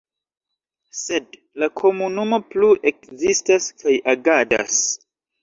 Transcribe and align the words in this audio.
Sed 0.99 1.37
la 1.63 1.69
komunumo 1.81 2.41
plu 2.55 2.71
ekzistas 2.93 3.69
kaj 3.83 3.95
agadas. 4.17 4.83